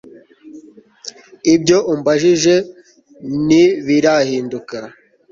ibyo 1.55 1.77
umbajije 1.93 2.55
ntibirahinduka 3.45 4.77